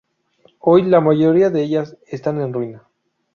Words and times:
Hoy, 0.57 0.81
la 0.85 0.99
mayoría 0.99 1.51
de 1.51 1.61
ellas 1.61 1.95
están 2.07 2.41
en 2.41 2.53
ruina. 2.53 2.87